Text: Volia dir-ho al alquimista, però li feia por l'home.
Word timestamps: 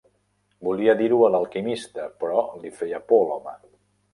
Volia 0.67 0.95
dir-ho 1.01 1.19
al 1.27 1.37
alquimista, 1.41 2.07
però 2.25 2.43
li 2.65 2.73
feia 2.81 3.03
por 3.13 3.23
l'home. 3.29 3.55